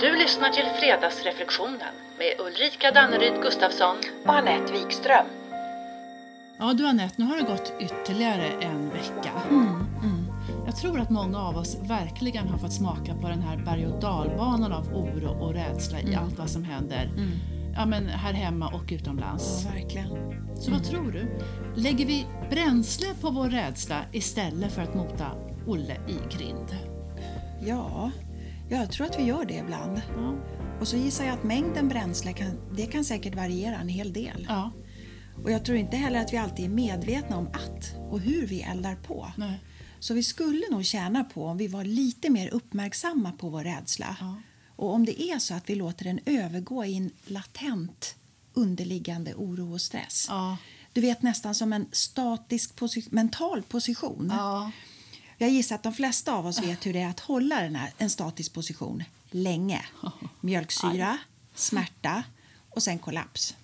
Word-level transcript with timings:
Du 0.00 0.16
lyssnar 0.16 0.48
till 0.50 0.64
Fredagsreflektionen 0.80 1.94
med 2.18 2.46
Ulrika 2.46 2.90
Danneryd 2.94 3.42
Gustafsson. 3.42 3.96
och 4.26 4.34
Anette 4.34 4.72
Wikström. 4.72 5.26
Ja 6.58 6.72
du 6.72 6.86
Anette, 6.88 7.14
nu 7.16 7.24
har 7.24 7.36
det 7.36 7.42
gått 7.42 7.72
ytterligare 7.80 8.46
en 8.60 8.90
vecka. 8.90 9.32
Mm, 9.50 10.26
Jag 10.66 10.76
tror 10.76 11.00
att 11.00 11.10
många 11.10 11.38
av 11.38 11.56
oss 11.56 11.76
verkligen 11.82 12.48
har 12.48 12.58
fått 12.58 12.72
smaka 12.72 13.14
på 13.22 13.28
den 13.28 13.42
här 13.42 13.56
berg 13.56 13.86
och 13.86 14.00
dalbanan 14.00 14.72
av 14.72 14.94
oro 14.94 15.28
och 15.44 15.54
rädsla 15.54 15.98
Mm. 15.98 16.12
i 16.12 16.16
allt 16.16 16.38
vad 16.38 16.50
som 16.50 16.64
händer. 16.64 17.10
Ja, 17.76 17.86
men 17.86 18.06
här 18.06 18.32
hemma 18.32 18.68
och 18.68 18.84
utomlands. 18.92 19.66
verkligen. 19.74 20.08
Så 20.56 20.70
vad 20.70 20.84
tror 20.84 21.12
du? 21.12 21.26
Lägger 21.82 22.06
vi 22.06 22.26
bränsle 22.50 23.06
på 23.20 23.30
vår 23.30 23.48
rädsla 23.48 23.96
istället 24.12 24.72
för 24.72 24.82
att 24.82 24.94
mota 24.94 25.26
Olle 25.66 25.96
i 26.08 26.36
grind? 26.36 26.76
Ja, 27.60 28.10
jag 28.70 28.92
tror 28.92 29.06
att 29.06 29.18
vi 29.18 29.22
gör 29.22 29.44
det 29.44 29.54
ibland. 29.54 30.02
Ja. 30.16 30.34
Och 30.80 30.88
så 30.88 30.96
gissar 30.96 31.24
jag 31.24 31.34
att 31.34 31.44
mängden 31.44 31.88
bränsle 31.88 32.32
kan, 32.32 32.50
det 32.76 32.86
kan 32.86 33.04
säkert 33.04 33.34
variera 33.34 33.76
en 33.76 33.88
hel 33.88 34.12
del. 34.12 34.46
ja. 34.48 34.72
Och 35.44 35.50
jag 35.50 35.64
tror 35.64 35.78
inte 35.78 35.96
heller 35.96 36.20
att 36.20 36.32
vi 36.32 36.36
alltid 36.36 36.64
är 36.64 36.68
medvetna 36.68 37.36
om 37.36 37.46
att 37.46 37.94
och 38.10 38.20
hur 38.20 38.46
vi 38.46 38.62
eldar 38.62 38.96
på. 38.96 39.32
Nej. 39.36 39.60
Så 40.00 40.14
vi 40.14 40.22
skulle 40.22 40.62
nog 40.70 40.84
tjäna 40.84 41.24
på 41.24 41.44
om 41.46 41.56
vi 41.56 41.66
var 41.68 41.84
lite 41.84 42.30
mer 42.30 42.48
uppmärksamma 42.48 43.32
på 43.32 43.48
vår 43.48 43.64
rädsla. 43.64 44.16
Ja. 44.20 44.36
Och 44.76 44.92
om 44.94 45.04
det 45.04 45.22
är 45.22 45.38
så 45.38 45.54
att 45.54 45.70
vi 45.70 45.74
låter 45.74 46.04
den 46.04 46.20
övergå 46.26 46.84
i 46.84 46.96
en 46.96 47.10
latent 47.26 48.14
underliggande 48.54 49.34
oro 49.34 49.72
och 49.72 49.80
stress. 49.80 50.26
Ja. 50.28 50.56
Du 50.92 51.00
vet 51.00 51.22
nästan 51.22 51.54
som 51.54 51.72
en 51.72 51.86
statisk 51.92 52.74
posi- 52.78 53.08
mental 53.10 53.62
position. 53.62 54.32
Ja. 54.36 54.70
Jag 55.38 55.50
gissar 55.50 55.74
att 55.76 55.82
de 55.82 55.92
flesta 55.92 56.32
av 56.32 56.46
oss 56.46 56.62
vet 56.62 56.86
hur 56.86 56.92
det 56.92 57.00
är 57.00 57.08
att 57.08 57.20
hålla 57.20 57.60
den 57.62 57.76
här, 57.76 57.92
en 57.98 58.10
statisk 58.10 58.52
position 58.52 59.04
länge. 59.30 59.86
Mjölksyra, 60.40 61.18
smärta 61.54 62.22
och 62.70 62.82
sen 62.82 62.98
kollaps. 62.98 63.56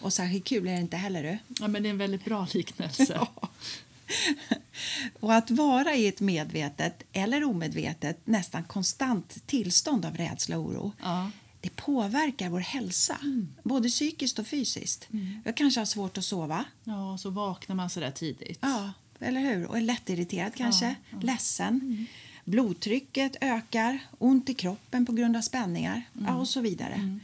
Och 0.00 0.12
särskilt 0.12 0.44
kul 0.44 0.66
är 0.68 0.72
det 0.74 0.80
inte 0.80 0.96
heller. 0.96 1.22
Du. 1.22 1.38
ja, 1.62 1.68
men 1.68 1.82
det 1.82 1.88
är 1.88 1.90
en 1.90 1.98
väldigt 1.98 2.24
bra 2.24 2.46
liknelse. 2.54 3.26
Och 5.20 5.34
att 5.34 5.50
vara 5.50 5.94
i 5.94 6.06
ett 6.06 6.20
medvetet 6.20 7.02
eller 7.12 7.44
omedvetet 7.44 8.26
nästan 8.26 8.64
konstant 8.64 9.46
tillstånd 9.46 10.04
av 10.06 10.16
rädsla 10.16 10.58
och 10.58 10.64
oro 10.64 10.92
Ja. 11.02 11.30
det 11.60 11.76
påverkar 11.76 12.48
vår 12.48 12.60
hälsa, 12.60 13.18
både 13.62 13.88
psykiskt 13.88 14.38
och 14.38 14.46
fysiskt. 14.46 15.08
Jag 15.44 15.56
kanske 15.56 15.80
har 15.80 15.84
svårt 15.84 16.18
att 16.18 16.24
sova, 16.24 16.64
Ja, 16.84 17.18
så 17.18 17.30
vaknar 17.30 17.76
man 17.76 17.90
sådär 17.90 18.10
tidigt. 18.10 18.58
ja, 18.62 18.92
eller 19.22 19.40
hur? 19.40 19.66
och 19.66 19.76
är 19.76 19.80
lättirriterad 19.80 20.54
kanske, 20.54 20.94
ledsen. 21.20 22.06
Blodtrycket 22.44 23.36
ökar, 23.40 23.98
ont 24.18 24.48
i 24.48 24.54
kroppen 24.54 25.06
på 25.06 25.12
grund 25.12 25.36
av 25.36 25.40
spänningar 25.40 26.02
ja, 26.26 26.34
och 26.34 26.48
så 26.48 26.60
vidare. 26.60 27.18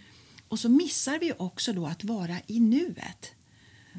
Och 0.48 0.58
så 0.58 0.68
missar 0.68 1.18
vi 1.18 1.32
också 1.38 1.72
då 1.72 1.86
att 1.86 2.04
vara 2.04 2.36
i 2.46 2.60
nuet, 2.60 3.32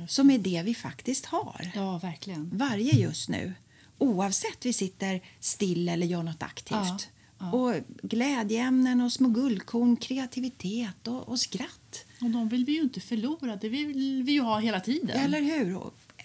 som 0.08 0.32
är 0.32 0.38
det 0.38 0.62
vi 0.66 0.76
faktiskt 0.76 1.26
har 1.26 1.72
Ja, 1.76 1.98
verkligen. 1.98 2.50
varje 2.54 2.94
just 2.94 3.30
nu 3.30 3.54
oavsett 3.98 4.66
vi 4.66 4.74
sitter 4.74 5.22
still 5.40 5.90
eller 5.90 6.08
gör 6.08 6.24
något 6.24 6.44
aktivt. 6.44 7.10
Och 7.54 7.74
glädjeämnen 8.04 9.02
och 9.02 9.14
små 9.14 9.30
guldkorn, 9.30 9.96
kreativitet 9.98 11.08
och, 11.08 11.30
och 11.30 11.40
skratt. 11.40 12.06
Och 12.22 12.30
de 12.30 12.50
vill 12.50 12.66
vi 12.66 12.72
ju 12.72 12.82
inte 12.82 13.00
förlora, 13.00 13.56
det 13.56 13.70
vill 13.70 14.24
vi 14.24 14.32
ju 14.32 14.42
ha 14.42 14.60
hela 14.60 14.80
tiden. 14.80 15.10
Eller 15.10 15.42
hur? 15.42 15.82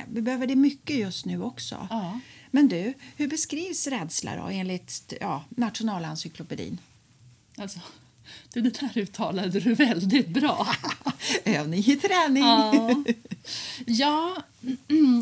Vi 0.08 0.22
behöver 0.22 0.46
det 0.46 0.56
mycket 0.56 0.96
just 0.96 1.24
nu 1.24 1.42
också. 1.42 1.86
Ja. 1.90 2.20
Men 2.50 2.68
du, 2.68 2.94
hur 3.16 3.28
beskrivs 3.28 3.86
rädsla 3.86 4.36
då 4.36 4.42
enligt 4.42 5.12
ja, 5.20 5.44
Nationalencyklopedin? 5.48 6.80
Alltså, 7.56 7.78
du, 8.52 8.60
det 8.60 8.80
där 8.80 8.98
uttalade 8.98 9.60
du 9.60 9.74
väldigt 9.74 10.28
bra. 10.28 10.68
Övning 11.44 11.80
i 11.80 11.96
träning. 11.96 12.42
Ja. 12.42 13.04
Ja, 13.86 14.36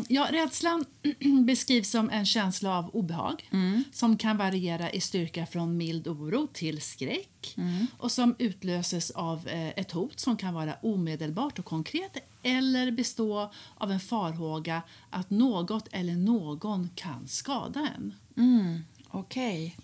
ja, 0.07 0.27
rädslan 0.31 0.85
beskrivs 1.45 1.89
som 1.89 2.09
en 2.09 2.25
känsla 2.25 2.77
av 2.77 2.89
obehag 2.95 3.49
som 3.91 4.17
kan 4.17 4.37
variera 4.37 4.91
i 4.91 5.01
styrka 5.01 5.45
från 5.45 5.77
mild 5.77 6.07
oro 6.07 6.47
till 6.53 6.81
skräck 6.81 7.55
och 7.97 8.11
som 8.11 8.35
utlöses 8.39 9.11
av 9.11 9.47
eh, 9.47 9.69
ett 9.69 9.91
hot 9.91 10.19
som 10.19 10.37
kan 10.37 10.53
vara 10.53 10.73
omedelbart 10.81 11.59
och 11.59 11.65
konkret 11.65 12.17
eller 12.43 12.91
bestå 12.91 13.51
av 13.77 13.91
en 13.91 13.99
farhåga 13.99 14.81
att 15.09 15.29
något 15.29 15.87
eller 15.91 16.15
någon 16.15 16.89
kan 16.95 17.27
skada 17.27 17.87
en. 17.95 18.13
Mm, 18.37 18.83
Okej. 19.15 19.77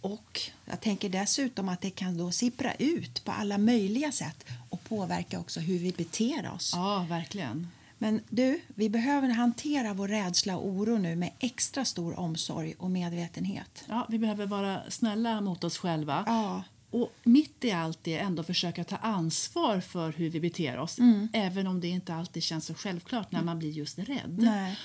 Och 0.00 0.40
jag 0.64 0.80
tänker 0.80 1.08
dessutom 1.08 1.68
att 1.68 1.80
det 1.80 1.90
kan 1.90 2.18
då 2.18 2.30
sippra 2.30 2.74
ut 2.74 3.24
på 3.24 3.32
alla 3.32 3.58
möjliga 3.58 4.12
sätt 4.12 4.44
och 4.70 4.84
påverka 4.84 5.40
också 5.40 5.60
hur 5.60 5.78
vi 5.78 5.92
beter 5.92 6.50
oss. 6.54 6.72
Ja, 6.74 7.06
verkligen. 7.08 7.68
Men 7.98 8.20
du, 8.28 8.60
vi 8.74 8.90
behöver 8.90 9.28
hantera 9.28 9.94
vår 9.94 10.08
rädsla 10.08 10.56
och 10.56 10.68
oro 10.68 10.98
nu 10.98 11.16
med 11.16 11.32
extra 11.38 11.84
stor 11.84 12.18
omsorg 12.18 12.74
och 12.78 12.90
medvetenhet. 12.90 13.84
Ja, 13.88 14.06
vi 14.08 14.18
behöver 14.18 14.46
vara 14.46 14.80
snälla 14.88 15.40
mot 15.40 15.64
oss 15.64 15.78
själva. 15.78 16.24
Ja. 16.26 16.62
Och 16.90 17.12
mitt 17.24 17.64
i 17.64 17.72
allt 17.72 17.98
det 18.04 18.18
ändå 18.18 18.42
försöka 18.42 18.84
ta 18.84 18.96
ansvar 18.96 19.80
för 19.80 20.12
hur 20.12 20.30
vi 20.30 20.40
beter 20.40 20.78
oss. 20.78 20.98
Även 21.32 21.66
om 21.66 21.80
det 21.80 21.88
inte 21.88 22.14
alltid 22.14 22.42
känns 22.42 22.66
så 22.66 22.74
självklart 22.74 23.32
när 23.32 23.42
man 23.42 23.58
blir 23.58 23.70
just 23.70 23.98
rädd. 23.98 24.38
Nej. 24.38 24.78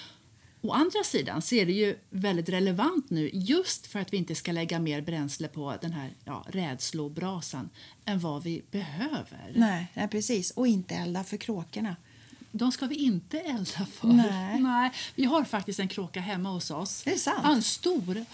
Å 0.63 0.71
andra 0.71 1.03
sidan 1.03 1.41
så 1.41 1.55
är 1.55 1.65
det 1.65 1.71
ju 1.71 1.97
väldigt 2.09 2.49
relevant 2.49 3.09
nu 3.09 3.29
just 3.33 3.87
för 3.87 3.99
att 3.99 4.13
vi 4.13 4.17
inte 4.17 4.35
ska 4.35 4.51
lägga 4.51 4.79
mer 4.79 5.01
bränsle 5.01 5.47
på 5.47 5.75
den 5.81 5.91
här 5.91 6.13
ja, 6.25 6.45
rädslobrasan 6.49 7.69
än 8.05 8.19
vad 8.19 8.43
vi 8.43 8.61
behöver. 8.71 9.51
Nej, 9.55 9.87
nej, 9.93 10.07
precis. 10.07 10.51
Och 10.51 10.67
inte 10.67 10.95
elda 10.95 11.23
för 11.23 11.37
kråkorna. 11.37 11.95
De 12.51 12.71
ska 12.71 12.85
vi 12.85 12.95
inte 12.95 13.39
elda 13.39 13.85
för. 13.85 14.07
Nej. 14.61 14.91
Vi 15.15 15.25
har 15.25 15.43
faktiskt 15.43 15.79
en 15.79 15.87
kråka 15.87 16.21
hemma 16.21 16.49
hos 16.49 16.71
oss. 16.71 17.07
Är 17.07 17.11
det 17.11 17.17
sant? 17.17 17.39
Ja, 17.43 17.53
En 17.53 17.61
stor. 17.61 18.25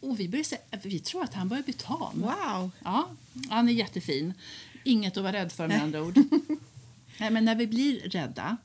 Och 0.00 0.20
vi, 0.20 0.28
börjar 0.28 0.44
se, 0.44 0.58
vi 0.82 0.98
tror 0.98 1.24
att 1.24 1.34
han 1.34 1.48
börjar 1.48 1.62
bli 1.62 1.72
tam. 1.72 2.20
Wow! 2.20 2.70
Ja, 2.84 3.08
han 3.48 3.68
är 3.68 3.72
jättefin. 3.72 4.34
Inget 4.84 5.16
att 5.16 5.22
vara 5.22 5.32
rädd 5.32 5.52
för 5.52 5.68
med 5.68 5.82
andra 5.82 6.02
ord. 6.02 6.18
Nej, 7.18 7.30
men 7.30 7.44
när 7.44 7.54
vi 7.54 7.66
blir 7.66 8.00
rädda 8.00 8.56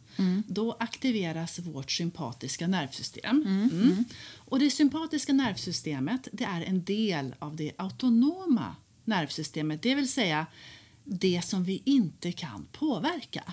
då 0.48 0.76
aktiveras 0.80 1.60
vårt 1.60 1.92
sympatiska 1.92 2.68
nervsystem. 2.68 3.44
Mm. 3.46 4.06
Och 4.36 4.60
det 4.60 4.70
sympatiska 4.70 5.34
nervsystemet 5.34 6.28
det 6.32 6.44
är 6.44 6.62
en 6.62 6.84
del 6.84 7.36
av 7.40 7.56
det 7.56 7.72
autonoma 7.78 8.76
nervsystemet, 9.06 9.82
det 9.82 9.96
vill 9.96 10.12
säga 10.12 10.46
det 11.04 11.42
som 11.46 11.64
vi 11.64 11.82
inte 11.86 12.32
kan 12.32 12.68
påverka. 12.72 13.44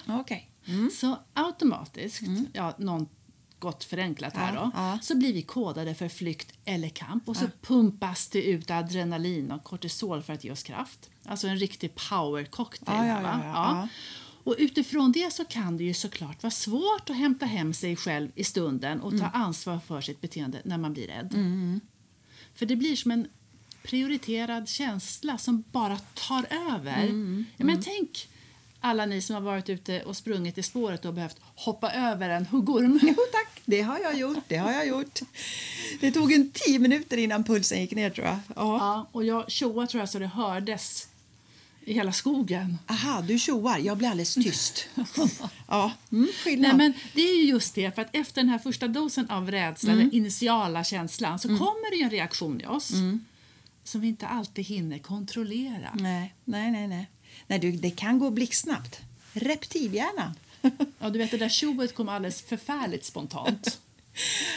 Okej. 0.68 0.90
Så 0.90 1.18
automatiskt, 1.32 2.22
ja, 2.52 2.74
något 2.78 3.84
förenklat 3.84 4.36
här 4.36 4.54
Ja, 4.54 4.60
då, 4.60 4.70
ja. 4.74 4.98
så 5.02 5.16
blir 5.16 5.32
vi 5.32 5.42
kodade 5.42 5.94
för 5.94 6.08
flykt 6.08 6.52
eller 6.64 6.88
kamp 6.88 7.28
och 7.28 7.36
så 7.36 7.46
pumpas 7.62 8.28
det 8.28 8.42
ut 8.42 8.70
adrenalin 8.70 9.50
och 9.52 9.64
kortisol 9.64 10.22
för 10.22 10.32
att 10.32 10.44
ge 10.44 10.50
oss 10.50 10.62
kraft. 10.62 11.10
Alltså 11.24 11.48
en 11.48 11.56
riktig 11.58 11.94
powercocktail. 11.94 13.06
Ja. 13.08 13.88
Och 14.44 14.54
utifrån 14.58 15.12
det 15.12 15.32
så 15.32 15.44
kan 15.44 15.76
det 15.76 15.84
ju 15.84 15.94
såklart 15.94 16.42
vara 16.42 16.50
svårt 16.50 17.10
att 17.10 17.16
hämta 17.16 17.46
hem 17.46 17.74
sig 17.74 17.96
själv 17.96 18.28
i 18.34 18.44
stunden 18.44 19.00
och 19.00 19.10
ta 19.10 19.16
Mm. 19.26 19.30
ansvar 19.42 19.78
för 19.86 20.00
sitt 20.00 20.20
beteende 20.20 20.60
när 20.64 20.78
man 20.78 20.92
blir 20.92 21.06
rädd. 21.06 21.34
För 22.54 22.66
det 22.66 22.76
blir 22.76 22.96
som 22.96 23.10
en 23.10 23.26
prioriterad 23.82 24.68
känsla 24.68 25.38
som 25.38 25.64
bara 25.72 25.96
tar 25.98 26.46
över. 26.74 27.02
Mm, 27.02 27.44
Ja, 27.56 27.64
men 27.64 27.82
tänk 27.82 28.28
alla 28.80 29.06
ni 29.06 29.22
som 29.22 29.34
har 29.34 29.42
varit 29.42 29.68
ute 29.68 30.02
och 30.02 30.16
sprungit 30.16 30.58
i 30.58 30.62
spåret 30.62 31.04
och 31.04 31.14
behövt 31.14 31.36
hoppa 31.54 31.92
över 31.92 32.28
en 32.28 32.46
huggorm. 32.46 33.00
Jo 33.02 33.14
tack, 33.32 33.62
det 33.64 33.80
har 33.80 33.98
jag 33.98 34.18
gjort. 34.18 34.44
Det 34.48 34.56
har 34.56 34.72
jag 34.72 34.86
gjort. 34.86 35.20
Det 36.00 36.10
tog 36.10 36.32
en 36.32 36.50
tio 36.50 36.78
minuter 36.78 37.16
innan 37.16 37.44
pulsen 37.44 37.80
gick 37.80 37.92
ner 37.92 38.10
tror 38.10 38.26
jag. 38.26 38.38
Ja. 38.56 38.78
Ja, 38.78 39.08
och 39.12 39.24
jag 39.24 39.50
tjoade 39.50 39.86
tror 39.86 40.00
jag 40.00 40.08
så 40.08 40.18
det 40.18 40.26
hördes 40.26 41.08
i 41.84 41.92
hela 41.92 42.12
skogen. 42.12 42.78
Aha, 42.86 43.22
du 43.28 43.38
tjoar. 43.38 43.78
Jag 43.78 43.98
blir 43.98 44.08
alldeles 44.08 44.34
tyst. 44.34 44.88
ja, 45.68 45.92
mm, 46.12 46.28
skillnad. 46.44 46.76
Nej, 46.76 46.76
men 46.76 47.00
det 47.14 47.20
är 47.20 47.36
ju 47.36 47.42
just 47.42 47.74
det, 47.74 47.94
för 47.94 48.02
att 48.02 48.16
efter 48.16 48.40
den 48.40 48.48
här 48.48 48.58
första 48.58 48.88
dosen 48.88 49.30
av 49.30 49.50
rädsla, 49.50 49.94
den 49.94 50.12
initiala 50.12 50.84
känslan, 50.84 51.38
så 51.38 51.48
kommer 51.48 51.90
det 51.90 51.96
ju 51.96 52.02
en 52.02 52.10
reaktion 52.10 52.60
i 52.60 52.66
oss 52.66 52.92
som 53.84 54.00
vi 54.00 54.08
inte 54.08 54.26
alltid 54.26 54.64
hinner 54.64 54.98
kontrollera. 54.98 55.90
Nej, 55.94 56.34
nej, 56.44 56.70
nej. 56.70 56.88
nej. 56.88 57.10
Nej 57.46 57.58
du, 57.58 57.72
det 57.72 57.90
kan 57.90 58.18
gå 58.18 58.30
blixtsnabbt. 58.30 59.00
Reptilhjärnan. 59.32 60.34
Ja, 60.98 61.10
du 61.10 61.18
vet, 61.18 61.30
det 61.30 61.36
där 61.36 61.48
tjoet 61.48 61.94
kom 61.94 62.08
alldeles 62.08 62.42
förfärligt 62.42 63.04
spontant. 63.04 63.78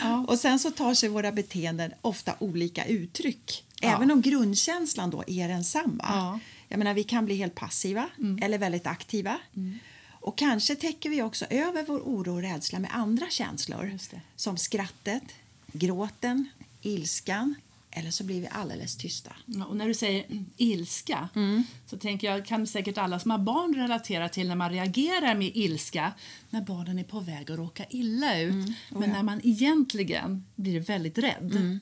Ja. 0.01 0.25
Och 0.27 0.39
sen 0.39 0.59
så 0.59 0.71
tar 0.71 0.93
sig 0.93 1.09
våra 1.09 1.31
beteenden 1.31 1.91
ofta 2.01 2.35
olika 2.39 2.85
uttryck. 2.85 3.63
Ja. 3.81 3.95
Även 3.95 4.11
om 4.11 4.21
grundkänslan 4.21 5.09
då 5.09 5.23
är 5.27 5.47
densamma. 5.47 6.05
Ja. 6.07 6.39
Jag 6.67 6.77
menar, 6.77 6.93
vi 6.93 7.03
kan 7.03 7.25
bli 7.25 7.35
helt 7.35 7.55
passiva 7.55 8.09
eller 8.41 8.57
väldigt 8.57 8.87
aktiva. 8.87 9.39
Och 10.11 10.37
kanske 10.37 10.75
täcker 10.75 11.09
vi 11.09 11.21
också 11.21 11.45
över 11.49 11.83
vår 11.87 11.99
oro 11.99 12.33
och 12.33 12.41
rädsla 12.41 12.79
med 12.79 12.91
andra 12.93 13.25
känslor. 13.29 13.97
Som 14.35 14.57
skrattet, 14.57 15.23
gråten, 15.71 16.49
ilskan, 16.81 17.55
eller 17.91 18.11
så 18.11 18.23
blir 18.23 18.41
vi 18.41 18.47
alldeles 18.51 18.97
tysta. 18.97 19.35
Ja, 19.45 19.65
och 19.65 19.77
när 19.77 19.87
du 19.87 19.93
säger 19.93 20.25
ilska 20.57 21.29
Mm. 21.35 21.63
så 21.85 21.97
tänker 21.97 22.31
jag 22.31 22.45
kan 22.45 22.67
säkert 22.67 22.97
alla 22.97 23.19
som 23.19 23.31
har 23.31 23.37
barn 23.37 23.75
relatera 23.75 24.29
till 24.29 24.47
när 24.47 24.55
man 24.55 24.69
reagerar 24.71 25.35
med 25.35 25.51
ilska 25.55 26.13
när 26.49 26.61
barnen 26.61 26.99
är 26.99 27.03
på 27.03 27.19
väg 27.19 27.51
att 27.51 27.57
råka 27.57 27.85
illa 27.89 28.39
ut 28.39 28.53
Mm. 28.53 28.65
Oh, 28.91 28.99
men 28.99 29.09
ja. 29.09 29.15
när 29.15 29.23
man 29.23 29.41
egentligen 29.43 30.45
blir 30.55 30.79
väldigt 30.79 31.17
rädd. 31.17 31.51
Mm. 31.55 31.79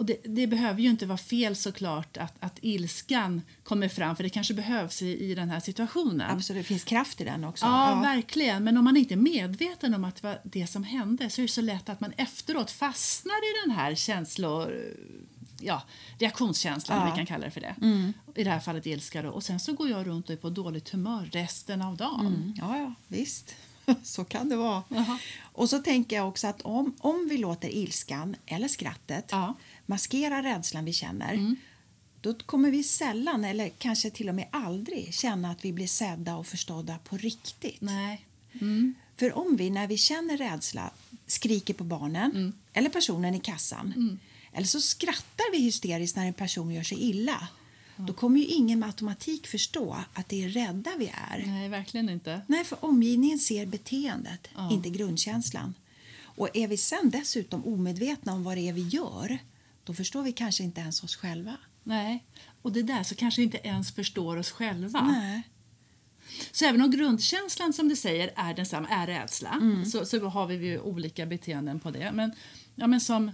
Och 0.00 0.06
det, 0.06 0.16
det 0.24 0.46
behöver 0.46 0.80
ju 0.80 0.90
inte 0.90 1.06
vara 1.06 1.18
fel 1.18 1.56
såklart 1.56 2.16
att, 2.16 2.34
att 2.40 2.58
ilskan 2.62 3.42
kommer 3.64 3.88
fram 3.88 4.16
för 4.16 4.22
det 4.22 4.30
kanske 4.30 4.54
behövs 4.54 5.02
i, 5.02 5.30
i 5.30 5.34
den 5.34 5.50
här 5.50 5.60
situationen. 5.60 6.30
Absolut, 6.30 6.62
det 6.62 6.66
finns 6.68 6.84
kraft 6.84 7.20
i 7.20 7.24
den 7.24 7.44
också. 7.44 7.66
Ja, 7.66 8.00
verkligen. 8.02 8.64
Men 8.64 8.76
om 8.76 8.84
man 8.84 8.96
inte 8.96 9.14
är 9.14 9.16
medveten 9.16 9.94
om 9.94 10.04
att 10.04 10.16
det 10.16 10.22
var 10.22 10.38
det 10.42 10.66
som 10.66 10.84
hände 10.84 11.30
så 11.30 11.40
är 11.40 11.42
det 11.42 11.52
så 11.52 11.60
lätt 11.60 11.88
att 11.88 12.00
man 12.00 12.12
efteråt 12.16 12.70
fastnar 12.70 13.34
i 13.34 13.66
den 13.66 13.76
här 13.76 13.94
känslor... 13.94 14.94
Ja, 15.60 15.82
reaktionskänslan, 16.18 16.98
Ja. 16.98 17.10
vi 17.12 17.16
kan 17.16 17.26
kalla 17.26 17.44
det 17.44 17.50
för 17.50 17.60
det. 17.60 17.74
I 18.34 18.44
det 18.44 18.50
här 18.50 18.60
fallet 18.60 18.86
ilska. 18.86 19.22
Då. 19.22 19.28
Och 19.30 19.42
sen 19.42 19.60
så 19.60 19.72
går 19.72 19.88
jag 19.88 20.06
runt 20.06 20.26
och 20.26 20.32
är 20.32 20.36
på 20.36 20.50
dåligt 20.50 20.88
humör 20.88 21.28
resten 21.32 21.82
av 21.82 21.96
dagen. 21.96 22.26
Mm, 22.26 22.54
ja, 22.58 22.78
ja, 22.78 22.94
visst. 23.08 23.54
Så 24.02 24.24
kan 24.24 24.48
det 24.48 24.56
vara. 24.56 24.82
Jaha. 24.88 25.18
Och 25.52 25.70
så 25.70 25.78
tänker 25.78 26.16
jag 26.16 26.28
också 26.28 26.46
att 26.46 26.62
om, 26.62 26.94
om 26.98 27.26
vi 27.30 27.38
låter 27.38 27.68
ilskan 27.74 28.36
eller 28.46 28.68
skrattet 28.68 29.24
Ja. 29.30 29.42
Mm. 29.44 29.54
maskera 29.86 30.42
rädslan 30.42 30.84
vi 30.84 30.92
känner 30.92 31.56
då 32.20 32.34
kommer 32.34 32.70
vi 32.70 32.82
sällan, 32.82 33.44
eller 33.44 33.68
kanske 33.68 34.10
till 34.10 34.28
och 34.28 34.34
med 34.34 34.48
aldrig, 34.52 35.14
känna 35.14 35.50
att 35.50 35.64
vi 35.64 35.72
blir 35.72 35.86
sedda 35.86 36.36
och 36.36 36.46
förstådda 36.46 36.98
på 36.98 37.16
riktigt. 37.16 37.80
Nej. 37.80 38.26
För 39.16 39.38
om 39.38 39.56
vi 39.56 39.70
när 39.70 39.86
vi 39.86 39.96
känner 39.98 40.36
rädsla 40.36 40.90
skriker 41.26 41.74
på 41.74 41.84
barnen 41.84 42.30
Mm. 42.30 42.52
eller 42.72 42.90
personen 42.90 43.34
i 43.34 43.40
kassan 43.40 44.18
eller 44.52 44.66
så 44.66 44.80
skrattar 44.80 45.52
vi 45.52 45.58
hysteriskt 45.58 46.16
när 46.16 46.26
en 46.26 46.34
person 46.34 46.70
gör 46.70 46.82
sig 46.82 46.98
illa 47.02 47.48
då 48.06 48.12
kommer 48.12 48.40
ju 48.40 48.46
ingen 48.46 48.78
med 48.78 48.86
automatik 48.86 49.46
förstå 49.46 49.96
att 50.14 50.28
det 50.28 50.44
är 50.44 50.48
rädda 50.48 50.90
vi 50.98 51.12
är. 51.30 51.44
Nej, 51.46 51.68
verkligen 51.68 52.08
inte. 52.08 52.40
Nej, 52.46 52.64
för 52.64 52.84
omgivningen 52.84 53.38
ser 53.38 53.66
beteendet, 53.66 54.48
inte 54.70 54.90
grundkänslan. 54.90 55.74
Och 56.22 56.56
är 56.56 56.68
vi 56.68 56.76
sen 56.76 57.10
dessutom 57.10 57.66
omedvetna 57.66 58.32
om 58.32 58.44
vad 58.44 58.56
det 58.56 58.68
är 58.68 58.72
vi 58.72 58.88
gör 58.88 59.38
då 59.84 59.94
förstår 59.94 60.22
vi 60.22 60.32
kanske 60.32 60.62
inte 60.62 60.80
ens 60.80 61.02
oss 61.02 61.16
själva. 61.16 61.56
Nej. 61.82 62.24
Och 62.62 62.72
det 62.72 62.82
där 62.82 63.02
så 63.02 63.14
kanske 63.14 63.40
vi 63.40 63.44
inte 63.44 63.60
ens 63.62 63.94
förstår 63.94 64.36
oss 64.36 64.50
själva. 64.50 65.00
Nej. 65.00 65.42
Så 66.52 66.64
även 66.64 66.82
om 66.82 66.90
grundkänslan 66.90 67.72
som 67.72 67.88
du 67.88 67.96
säger 67.96 68.32
är 68.36 68.54
densamma, 68.54 68.88
är 68.88 69.06
rädsla, 69.06 69.60
så, 69.92 70.04
så 70.04 70.28
har 70.28 70.46
vi 70.46 70.54
ju 70.54 70.80
olika 70.80 71.26
beteenden 71.26 71.80
på 71.80 71.90
det. 71.90 72.12
Men, 72.12 72.32
ja, 72.74 72.86
men 72.86 73.00
som 73.00 73.30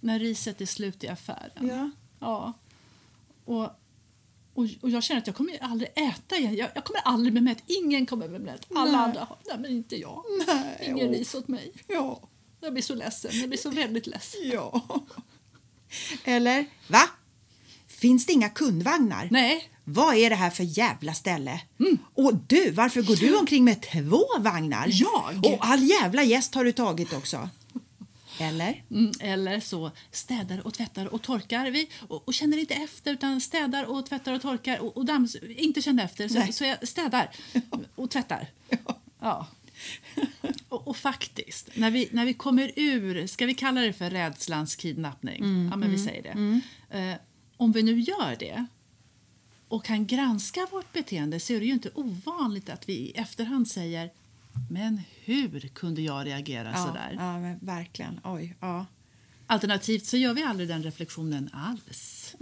när 0.00 0.18
riset 0.18 0.60
är 0.60 0.66
slut 0.66 1.04
i 1.04 1.08
affären. 1.08 1.68
Ja. 1.68 1.90
Ja. 2.18 2.52
Och, 3.44 3.79
och, 4.60 4.66
och 4.80 4.90
jag 4.90 5.02
känner 5.02 5.20
att 5.20 5.26
jag 5.26 5.36
kommer 5.36 5.58
aldrig 5.60 5.90
äta 5.94 6.36
igen. 6.36 6.56
Jag, 6.56 6.70
jag 6.74 6.84
kommer 6.84 7.00
aldrig 7.00 7.32
bli 7.32 7.42
mätt. 7.42 7.62
Ingen 7.66 8.06
kommer 8.06 8.28
bli 8.28 8.38
mätt. 8.38 8.66
Alla 8.74 8.92
Nej. 8.92 9.00
andra 9.00 9.20
har. 9.20 9.38
Nej, 9.48 9.58
men 9.58 9.70
inte 9.70 9.96
jag. 9.96 10.24
Nej, 10.46 10.86
Ingen 10.90 11.08
åh. 11.08 11.12
ris 11.12 11.34
åt 11.34 11.48
mig. 11.48 11.72
Ja. 11.86 12.20
Jag 12.60 12.72
blir 12.72 12.82
så 12.82 12.94
ledsen. 12.94 13.30
Jag 13.34 13.48
blir 13.48 13.58
så 13.58 13.70
väldigt 13.70 14.06
ledsen. 14.06 14.40
Ja. 14.44 14.82
Eller, 16.24 16.66
va? 16.88 17.02
Finns 17.88 18.26
det 18.26 18.32
inga 18.32 18.48
kundvagnar? 18.48 19.28
Nej. 19.30 19.70
Vad 19.84 20.14
är 20.16 20.30
det 20.30 20.36
här 20.36 20.50
för 20.50 20.64
jävla 20.64 21.14
ställe? 21.14 21.60
Och 22.14 22.34
du, 22.46 22.70
varför 22.70 23.02
går 23.02 23.16
du 23.16 23.38
omkring 23.38 23.64
med 23.64 23.82
två 23.82 24.24
vagnar? 24.38 24.88
Jag? 24.90 25.46
Och 25.46 25.58
all 25.60 25.82
jävla 25.82 26.22
gäst 26.22 26.54
har 26.54 26.64
du 26.64 26.72
tagit 26.72 27.12
också. 27.12 27.48
Eller? 28.40 28.82
Mm, 28.90 29.12
eller 29.20 29.60
så 29.60 29.90
städar 30.10 30.66
och 30.66 30.74
tvättar 30.74 31.14
och 31.14 31.22
torkar 31.22 31.70
vi 31.70 31.88
och, 32.08 32.28
och 32.28 32.34
känner 32.34 32.56
inte 32.58 32.74
efter 32.74 33.12
utan 33.12 33.40
städar 33.40 33.84
och 33.84 34.06
tvättar 34.06 34.32
och 34.32 34.42
torkar 34.42 34.78
och, 34.78 34.96
och 34.96 35.04
dams, 35.04 35.36
inte 35.36 35.82
känner 35.82 36.04
efter 36.04 36.28
så, 36.28 36.38
Nej. 36.38 36.52
så 36.52 36.64
jag 36.64 36.88
städar 36.88 37.30
och 37.94 38.10
tvättar. 38.10 38.50
Ja. 39.22 39.46
Och, 40.68 40.88
och 40.88 40.96
faktiskt, 40.96 41.68
när 41.74 41.90
vi, 41.90 42.08
när 42.12 42.24
vi 42.24 42.34
kommer 42.34 42.72
ur, 42.76 43.26
ska 43.26 43.46
vi 43.46 43.54
kalla 43.54 43.80
det 43.80 43.92
för 43.92 44.10
rädslans 44.10 44.76
kidnappning? 44.76 45.68
ja, 45.70 45.76
men 45.76 45.90
vi 45.90 45.98
säger 45.98 46.22
det. 46.22 46.60
Eh, 46.98 47.16
om 47.56 47.72
vi 47.72 47.82
nu 47.82 48.00
gör 48.00 48.36
det 48.38 48.66
och 49.68 49.84
kan 49.84 50.06
granska 50.06 50.66
vårt 50.70 50.92
beteende 50.92 51.40
så 51.40 51.52
är 51.52 51.60
det 51.60 51.66
ju 51.66 51.72
inte 51.72 51.90
ovanligt 51.94 52.70
att 52.70 52.88
vi 52.88 52.92
i 52.92 53.10
efterhand 53.10 53.68
säger 53.68 54.10
men 54.70 55.00
hur 55.24 55.60
kunde 55.74 56.02
jag 56.02 56.26
reagera 56.26 56.70
Ja, 56.72 56.86
sådär? 56.86 57.16
ja 57.18 57.38
men 57.38 57.58
verkligen. 57.62 58.20
Oj, 58.24 58.56
ja. 58.60 58.86
Alternativt 59.46 60.06
så 60.06 60.16
gör 60.16 60.34
vi 60.34 60.42
aldrig 60.42 60.68
den 60.68 60.82
reflektionen 60.82 61.50
alls. 61.52 62.34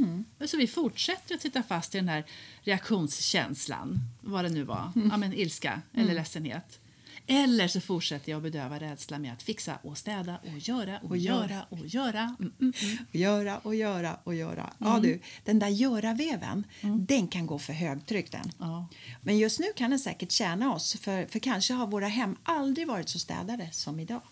Så 0.47 0.57
vi 0.57 0.67
fortsätter 0.67 1.35
att 1.35 1.41
sitta 1.43 1.63
fast 1.63 1.95
i 1.95 1.99
den 1.99 2.09
här 2.09 2.25
reaktionskänslan, 2.63 4.01
vad 4.21 4.45
det 4.45 4.49
nu 4.49 4.63
var, 4.65 4.93
ja, 5.11 5.17
men 5.17 5.33
ilska 5.33 5.83
eller 5.95 6.15
ledsenhet. 6.15 6.81
Eller 7.27 7.69
så 7.69 7.81
fortsätter 7.81 8.31
jag 8.31 8.37
att 8.37 8.43
bedöva 8.43 8.81
rädsla 8.81 9.19
med 9.19 9.33
att 9.33 9.43
fixa 9.43 9.79
och 9.83 9.99
städa 9.99 10.39
och 10.43 10.59
göra 10.59 10.99
och, 10.99 11.11
Och 11.11 11.17
göra. 11.17 11.67
och 11.69 11.87
göra. 11.87 12.37
Mm, 12.41 12.53
mm, 12.61 12.73
mm. 12.83 12.99
Och 13.09 13.15
göra 13.17 13.59
och 13.59 13.75
göra 13.75 14.19
och 14.25 14.35
göra. 14.35 14.73
Ja, 14.79 14.99
du, 15.03 15.21
den 15.45 15.59
där 15.59 15.69
göra-veven, 15.69 16.67
den 17.09 17.29
kan 17.29 17.47
gå 17.47 17.59
för 17.59 17.73
högtryck 17.73 18.33
den. 18.33 18.53
Ja. 18.59 18.89
Men 19.23 19.39
just 19.39 19.59
nu 19.61 19.67
kan 19.77 19.91
den 19.91 19.99
säkert 19.99 20.31
tjäna 20.33 20.75
oss, 20.75 20.97
för, 21.01 21.27
för 21.27 21.39
kanske 21.39 21.75
har 21.75 21.87
våra 21.87 22.09
hem 22.09 22.37
aldrig 22.43 22.87
varit 22.87 23.09
så 23.09 23.19
städade 23.19 23.69
som 23.73 24.01
idag. 24.01 24.23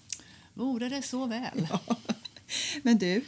Vore 0.54 0.88
det 0.88 1.02
så 1.02 1.26
väl? 1.26 1.68
Men 2.82 2.98
du, 2.98 3.24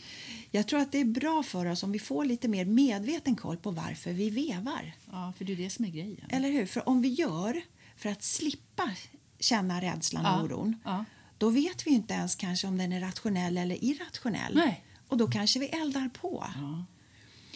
jag 0.50 0.68
tror 0.68 0.80
att 0.80 0.92
det 0.92 0.98
är 0.98 1.04
bra 1.04 1.42
för 1.42 1.66
oss 1.66 1.82
om 1.82 1.92
vi 1.92 1.98
får 1.98 2.24
lite 2.24 2.48
mer 2.48 2.64
medveten 2.64 3.36
koll 3.36 3.56
på 3.56 3.70
varför 3.70 4.12
vi 4.12 4.30
vevar. 4.30 4.92
Ja, 5.10 5.32
för 5.38 5.44
det 5.44 5.52
är 5.52 5.56
det 5.56 5.70
som 5.70 5.84
är 5.84 5.88
grejen. 5.88 6.26
Eller 6.30 6.50
hur? 6.50 6.66
För 6.66 6.88
om 6.88 7.02
vi 7.02 7.08
gör 7.08 7.62
för 7.96 8.08
att 8.08 8.22
slippa 8.22 8.90
känna 9.40 9.80
rädslan 9.80 10.26
och 10.26 10.32
Ja, 10.32 10.42
oron 10.42 10.76
ja. 10.84 11.04
då 11.38 11.50
vet 11.50 11.86
vi 11.86 11.90
inte 11.90 12.14
ens 12.14 12.34
kanske 12.34 12.66
om 12.66 12.78
den 12.78 12.92
är 12.92 13.00
rationell 13.00 13.56
eller 13.58 13.84
irrationell. 13.84 14.54
Nej. 14.54 14.84
Och 15.08 15.16
då 15.16 15.28
kanske 15.30 15.58
vi 15.60 15.66
eldar 15.66 16.08
på. 16.08 16.46
Ja. 16.56 16.84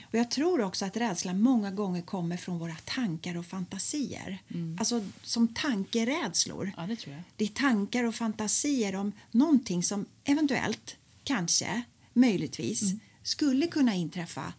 Och 0.06 0.18
jag 0.18 0.30
tror 0.30 0.60
också 0.60 0.84
att 0.84 0.96
rädslan 0.96 1.40
många 1.40 1.70
gånger 1.70 2.02
kommer 2.02 2.36
från 2.36 2.58
våra 2.58 2.76
tankar 2.84 3.36
och 3.36 3.46
fantasier. 3.46 4.38
Alltså 4.78 5.04
som 5.22 5.48
tankerädslor. 5.48 6.72
ja, 6.76 6.86
det 6.86 6.96
tror 6.96 7.14
jag. 7.14 7.22
Det 7.36 7.44
är 7.44 7.48
tankar 7.48 8.04
och 8.04 8.14
fantasier 8.14 8.94
om 8.96 9.12
någonting 9.30 9.82
som 9.82 10.06
eventuellt, 10.24 10.96
kanske, 11.24 11.82
möjligtvis 12.12 12.82
skulle 13.22 13.66
kunna 13.66 13.94
inträffa 13.94 14.52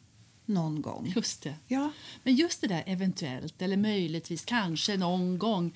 någon 0.45 0.81
gång. 0.81 1.13
Just 1.15 1.41
det. 1.41 1.55
Ja, 1.67 1.91
Men 2.23 2.35
just 2.35 2.61
det 2.61 2.67
där 2.67 2.83
eventuellt 2.85 3.61
eller 3.61 3.77
möjligtvis, 3.77 4.45
kanske 4.45 4.97
någon 4.97 5.37
gång 5.37 5.73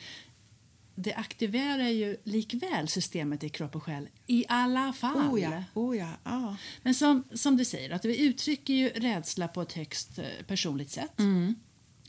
det 0.99 1.13
aktiverar 1.13 1.87
ju 1.89 2.17
likväl 2.23 2.87
systemet 2.87 3.43
i 3.43 3.49
kropp 3.49 3.75
och 3.75 3.83
själ 3.83 4.09
i 4.27 4.45
alla 4.47 4.93
fall. 4.93 5.27
oh 5.33 5.41
ja, 5.41 5.63
oh 5.73 5.97
ja, 5.97 6.09
ja. 6.23 6.57
Men 6.83 6.93
som, 6.95 7.23
som 7.33 7.57
du 7.57 7.65
säger, 7.65 7.89
att 7.89 8.05
vi 8.05 8.19
uttrycker 8.21 8.73
ju 8.73 8.89
rädsla 8.89 9.47
på 9.47 9.61
ett 9.61 9.73
högst 9.73 10.19
eh, 10.19 10.25
personligt 10.47 10.91
sätt. 10.91 11.19
Mm. 11.19 11.55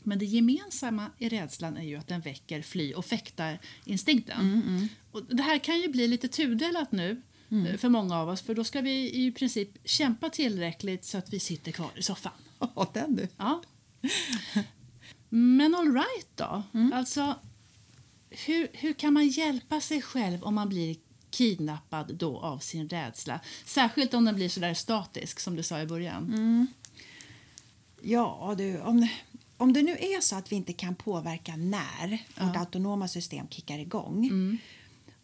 Men 0.03 0.19
det 0.19 0.25
gemensamma 0.25 1.11
i 1.17 1.29
rädslan 1.29 1.77
är 1.77 1.83
ju 1.83 1.95
att 1.95 2.07
den 2.07 2.21
väcker 2.21 2.61
fly 2.61 2.93
och 2.93 3.05
fäktarinstinkten. 3.05 4.39
Mm, 4.41 4.87
Och 5.11 5.23
det 5.35 5.43
här 5.43 5.59
kan 5.59 5.79
ju 5.81 5.87
bli 5.87 6.07
lite 6.07 6.27
tudelat 6.27 6.91
nu 6.91 7.21
Mm. 7.51 7.65
eh, 7.65 7.77
för 7.77 7.89
många 7.89 8.17
av 8.19 8.29
oss 8.29 8.41
för 8.41 8.55
då 8.55 8.63
ska 8.63 8.81
vi 8.81 9.25
i 9.25 9.31
princip 9.31 9.69
kämpa 9.85 10.29
tillräckligt 10.29 11.05
så 11.05 11.17
att 11.17 11.33
vi 11.33 11.39
sitter 11.39 11.71
kvar 11.71 11.89
i 11.95 12.03
soffan. 12.03 12.31
Ja, 12.59 12.89
den 12.93 13.15
du. 13.15 13.27
Ja. 13.37 13.61
Men 15.29 15.75
all 15.75 15.93
right 15.93 16.27
då. 16.35 16.63
Mm. 16.73 16.93
Alltså, 16.93 17.35
hur, 18.29 18.67
hur 18.73 18.93
kan 18.93 19.13
man 19.13 19.27
hjälpa 19.27 19.81
sig 19.81 20.01
själv 20.01 20.43
om 20.43 20.55
man 20.55 20.69
blir 20.69 20.95
kidnappad 21.29 22.15
då 22.15 22.39
av 22.39 22.59
sin 22.59 22.89
rädsla? 22.89 23.39
Särskilt 23.65 24.13
om 24.13 24.25
den 24.25 24.35
blir 24.35 24.49
så 24.49 24.59
där 24.59 24.73
statisk 24.73 25.39
som 25.39 25.55
du 25.55 25.63
sa 25.63 25.81
i 25.81 25.85
början. 25.85 26.23
Mm. 26.23 26.67
Ja, 28.01 28.55
du, 28.57 28.81
om, 28.81 29.07
om 29.57 29.73
det 29.73 29.81
nu 29.81 29.91
är 29.91 30.21
så 30.21 30.35
att 30.35 30.51
vi 30.51 30.55
inte 30.55 30.73
kan 30.73 30.95
påverka 30.95 31.55
när 31.55 32.23
vårt 32.45 32.55
autonoma 32.55 33.07
system 33.07 33.47
kickar 33.49 33.79
igång 33.79 34.29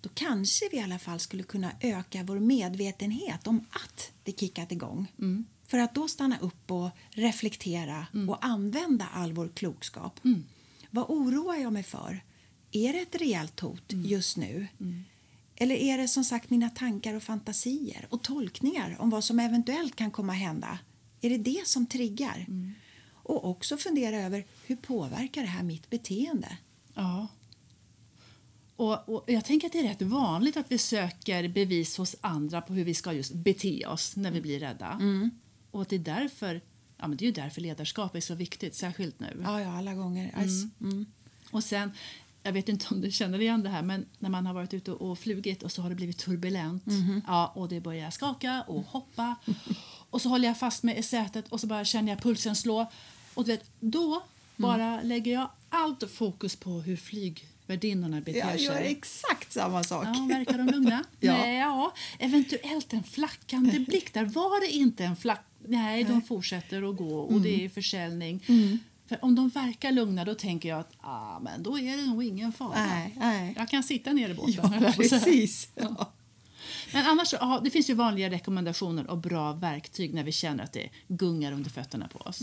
då 0.05 0.11
kanske 0.13 0.69
vi 0.71 0.77
i 0.77 0.81
alla 0.81 0.99
fall 0.99 1.19
skulle 1.19 1.43
kunna 1.43 1.71
öka 1.81 2.23
vår 2.23 2.39
medvetenhet 2.39 3.47
om 3.47 3.65
att 3.69 4.11
det 4.23 4.39
kickat 4.39 4.71
igång. 4.71 5.07
För 5.67 5.77
att 5.77 5.95
då 5.95 6.07
stanna 6.07 6.39
upp 6.39 6.71
och 6.71 6.89
reflektera 7.09 8.07
och 8.27 8.45
använda 8.45 9.07
all 9.13 9.33
vår 9.33 9.49
klokskap. 9.55 10.19
Vad 10.89 11.05
oroar 11.07 11.55
jag 11.55 11.73
mig 11.73 11.83
för? 11.83 12.23
Är 12.75 12.93
det 12.93 12.99
ett 12.99 13.15
rejält 13.15 13.59
hot 13.59 13.83
just 13.87 14.37
nu? 14.37 14.67
Eller 15.55 15.75
är 15.75 15.97
det 15.97 16.07
som 16.07 16.23
sagt 16.23 16.49
mina 16.49 16.69
tankar 16.69 17.13
och 17.13 17.23
fantasier 17.23 18.07
och 18.09 18.23
tolkningar 18.23 18.97
om 18.99 19.09
vad 19.09 19.23
som 19.23 19.39
eventuellt 19.39 19.95
kan 19.95 20.11
komma 20.11 20.33
hända? 20.33 20.79
Är 21.21 21.29
det 21.29 21.37
det 21.37 21.67
som 21.67 21.85
triggar? 21.85 22.45
Och 23.13 23.49
också 23.49 23.77
fundera 23.77 24.17
över 24.17 24.45
hur 24.65 24.75
påverkar 24.75 25.41
det 25.41 25.47
här 25.47 25.63
mitt 25.63 25.89
beteende? 25.89 26.57
Ja. 26.93 27.27
Och, 28.75 29.09
och 29.09 29.23
jag 29.27 29.45
tänker 29.45 29.67
att 29.67 29.73
det 29.73 29.79
är 29.79 29.83
rätt 29.83 30.01
vanligt 30.01 30.57
att 30.57 30.71
vi 30.71 30.77
söker 30.77 31.47
bevis 31.47 31.97
hos 31.97 32.15
andra 32.21 32.61
på 32.61 32.73
hur 32.73 32.83
vi 32.83 32.93
ska 32.93 33.13
just 33.13 33.33
bete 33.33 33.85
oss 33.85 34.15
när 34.15 34.31
vi 34.31 34.41
blir 34.41 34.59
rädda. 34.59 34.99
Och 35.71 35.81
att 35.81 35.89
det 35.89 35.95
är 35.95 35.99
därför, 35.99 36.61
ja, 36.97 37.07
men 37.07 37.17
det 37.17 37.23
är 37.23 37.27
ju 37.27 37.31
därför 37.31 37.61
ledarskap 37.61 38.15
är 38.15 38.21
så 38.21 38.35
viktigt, 38.35 38.75
särskilt 38.75 39.19
nu. 39.19 39.41
Ja, 39.43 39.61
ja, 39.61 39.77
alla 39.77 39.93
gånger. 39.93 40.31
Alltså, 40.35 40.69
mm. 40.81 41.05
Och 41.51 41.63
sen, 41.63 41.91
jag 42.45 42.53
vet 42.53 42.69
inte 42.69 42.85
om 42.91 43.01
du 43.01 43.11
känner 43.11 43.41
igen 43.41 43.63
det 43.63 43.69
här, 43.69 43.81
men 43.81 44.05
när 44.19 44.29
man 44.29 44.45
har 44.45 44.53
varit 44.53 44.73
ute 44.73 44.91
och 44.91 45.19
flugit 45.19 45.63
och 45.63 45.71
så 45.71 45.81
har 45.81 45.89
det 45.89 45.95
blivit 45.95 46.17
turbulent 46.17 46.85
Mhm. 46.85 47.21
ja, 47.27 47.51
och 47.55 47.69
det 47.69 47.81
börjar 47.81 48.11
skaka 48.11 48.63
och 48.67 48.83
hoppa 48.83 49.35
och 50.09 50.21
så 50.21 50.29
håller 50.29 50.47
jag 50.47 50.59
fast 50.59 50.83
mig 50.83 50.97
i 50.97 51.03
sätet 51.03 51.47
och 51.49 51.59
så 51.59 51.67
bara 51.67 51.85
känner 51.85 52.11
jag 52.11 52.21
pulsen 52.21 52.55
slå. 52.55 52.91
Och 53.33 53.45
du 53.45 53.51
vet, 53.51 53.69
då 53.79 54.23
bara 54.55 55.01
lägger 55.01 55.31
jag 55.33 55.49
allt 55.69 56.11
fokus 56.11 56.55
på 56.55 56.69
hur 56.69 56.97
flygvärdinnorna 56.97 58.21
beter 58.21 58.39
Jag 58.39 58.57
gör 58.59 58.73
sig. 58.73 58.87
exakt 58.91 59.53
samma 59.53 59.83
sak. 59.83 60.05
Ja, 60.07 60.27
verkar 60.29 60.57
de 60.57 60.67
lugna? 60.67 61.03
Ja. 61.19 61.37
Nej, 61.37 61.57
ja. 61.59 61.93
Eventuellt 62.19 62.93
en 62.93 63.03
flackande 63.03 63.79
blick. 63.79 64.13
Där 64.13 64.25
var 64.25 64.61
det 64.61 64.71
inte 64.71 65.03
en 65.05 65.15
flack... 65.15 65.41
Nej, 65.67 66.03
de 66.03 66.21
fortsätter 66.21 66.89
att 66.89 66.97
gå 66.97 67.19
och 67.19 67.41
det 67.41 67.65
är 67.65 67.69
försäljning. 67.69 68.43
För 69.07 69.25
om 69.25 69.35
de 69.35 69.49
verkar 69.49 69.91
lugna 69.91 70.25
då 70.25 70.35
tänker 70.35 70.69
jag 70.69 70.79
att 70.79 70.91
ah, 71.01 71.39
men 71.39 71.63
då 71.63 71.79
är 71.79 71.97
det 71.97 72.05
nog 72.05 72.23
ingen 72.23 72.51
fara. 72.51 72.85
Nej, 72.85 73.15
nej. 73.19 73.53
Jag 73.57 73.69
kan 73.69 73.83
sitta 73.83 74.13
ner 74.13 74.29
i 74.29 74.33
båten. 74.33 74.83
Ja, 74.83 74.91
precis. 74.97 75.69
Ja. 75.75 76.11
Men 76.93 77.05
annars, 77.05 77.33
ja, 77.33 77.61
det 77.63 77.69
finns 77.69 77.89
ju 77.89 77.93
vanliga 77.93 78.29
rekommendationer 78.29 79.09
och 79.09 79.17
bra 79.17 79.53
verktyg 79.53 80.13
när 80.13 80.23
vi 80.23 80.31
känner 80.31 80.63
att 80.63 80.73
det 80.73 80.89
gungar 81.07 81.51
under 81.51 81.69
fötterna 81.69 82.07
på 82.07 82.19
oss. 82.19 82.41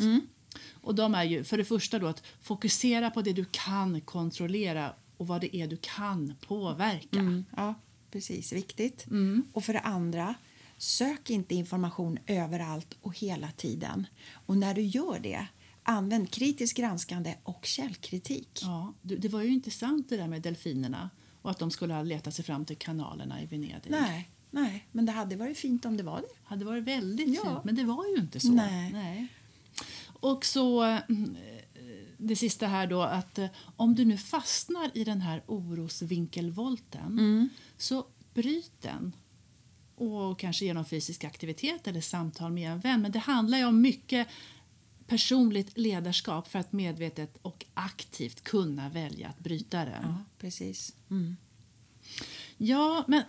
Och 0.83 0.95
de 0.95 1.15
är 1.15 1.25
ju 1.25 1.45
för 1.45 1.59
det 1.59 1.65
första 1.65 1.99
då 1.99 2.07
att 2.07 2.23
fokusera 2.43 3.11
på 3.11 3.23
det 3.23 3.33
du 3.33 3.45
kan 3.51 4.01
kontrollera 4.01 4.93
och 5.17 5.27
vad 5.27 5.41
det 5.41 5.57
är 5.57 5.67
du 5.67 5.77
kan 5.77 6.35
påverka. 6.47 7.45
Ja, 7.57 7.75
precis. 8.11 8.53
Viktigt. 8.53 9.07
Mm. 9.07 9.47
Och 9.53 9.65
för 9.65 9.73
det 9.73 9.81
andra, 9.81 10.35
sök 10.77 11.31
inte 11.31 11.55
information 11.55 12.19
överallt 12.27 12.97
och 13.03 13.19
hela 13.19 13.51
tiden. 13.51 14.07
Och 14.47 14.57
när 14.57 14.75
du 14.75 14.83
gör 14.83 15.19
det, 15.23 15.47
använd 15.83 16.31
kritiskt 16.31 16.77
granskande 16.77 17.35
och 17.43 17.65
källkritik. 17.67 18.59
Ja, 18.63 18.95
det, 19.03 19.17
det 19.17 19.29
var 19.29 19.43
ju 19.43 19.49
intressant 19.49 20.09
det 20.09 20.17
där 20.17 20.29
med 20.29 20.43
delfinerna 20.43 21.11
och 21.43 21.51
att 21.51 21.59
de 21.59 21.71
skulle 21.71 21.95
ha 21.95 22.03
letat 22.03 22.35
sig 22.35 22.45
fram 22.45 22.65
till 22.65 22.77
kanalerna 22.77 23.43
i 23.43 23.47
Venedig. 23.47 23.91
Nej, 23.91 24.31
nej, 24.51 24.87
men 24.93 25.07
det 25.07 25.13
hade 25.13 25.37
varit 25.37 25.59
fint 25.59 25.85
om 25.85 25.97
det 25.97 26.03
var 26.03 26.17
det. 26.21 26.29
hade 26.45 26.65
varit 26.65 26.85
väldigt 26.85 27.35
Ja. 27.37 27.43
fint, 27.43 27.65
men 27.65 27.75
det 27.75 27.85
var 27.85 28.05
ju 28.07 28.23
inte 28.23 28.41
så. 28.41 28.53
Nej. 28.53 29.27
Och 30.05 30.45
så 30.45 30.83
mm, 30.83 31.37
eh, 31.37 31.63
det 32.19 32.37
sista 32.37 32.67
här 32.67 32.87
då 32.87 33.03
att 33.03 33.39
eh, 33.39 33.47
om 33.77 33.95
du 33.95 34.05
nu 34.05 34.17
fastnar 34.19 34.91
i 34.95 35.05
den 35.05 35.21
här 35.21 35.43
orosvinkelvolten 35.47 37.07
Mm. 37.19 37.49
så 37.77 38.07
bryt 38.35 38.73
den. 38.83 39.13
Och 39.95 40.39
kanske 40.39 40.65
genom 40.65 40.85
fysisk 40.85 41.25
aktivitet 41.25 41.87
eller 41.87 42.01
samtal 42.01 42.53
med 42.53 42.73
en 42.73 42.81
vän. 42.81 43.03
Men 43.03 43.13
det 43.13 43.19
handlar 43.19 43.59
ju 43.59 43.65
om 43.65 43.81
mycket 43.81 44.29
personligt 45.13 45.79
ledarskap 45.79 46.49
för 46.49 46.59
att 46.59 46.73
medvetet 46.73 47.39
och 47.43 47.65
aktivt 47.75 48.45
kunna 48.45 48.89
välja 48.89 49.29
att 49.29 49.39
bryta 49.39 49.85
den. 49.85 50.03
Ja, 50.03 50.25
precis. 50.39 50.95
Mm. 51.11 51.37
Ja, 52.57 53.05
men 53.09 53.23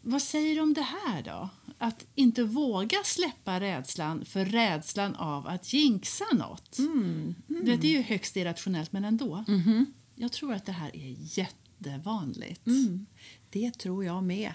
vad 0.00 0.22
säger 0.22 0.54
du 0.54 0.60
om 0.60 0.74
det 0.74 0.86
här 1.06 1.22
då? 1.22 1.48
Att 1.78 2.06
inte 2.14 2.44
våga 2.44 2.98
släppa 3.04 3.60
rädslan 3.60 4.24
för 4.24 4.44
rädslan 4.44 5.14
av 5.14 5.46
att 5.46 5.72
jinxa 5.72 6.24
något. 6.32 6.78
Mm. 6.78 7.34
Vet, 7.46 7.80
det 7.80 7.88
är 7.88 7.92
ju 7.92 8.02
högst 8.02 8.36
irrationellt, 8.36 8.92
men 8.92 9.04
ändå. 9.04 9.44
Jag 10.14 10.32
tror 10.32 10.54
att 10.54 10.66
det 10.66 10.72
här 10.72 10.96
är 10.96 11.16
jättevanligt. 11.18 12.66
Mm. 12.66 13.06
Det 13.50 13.70
tror 13.70 14.04
jag 14.04 14.24
med. 14.24 14.52